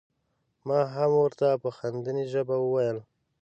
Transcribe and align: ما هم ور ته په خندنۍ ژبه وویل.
ما 0.67 0.79
هم 0.93 1.11
ور 1.19 1.31
ته 1.39 1.49
په 1.61 1.69
خندنۍ 1.77 2.25
ژبه 2.33 2.55
وویل. 2.61 2.97